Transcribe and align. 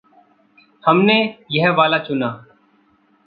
हमने 0.83 1.17
यह 1.51 1.71
वाला 1.71 1.97
चुना। 1.97 2.29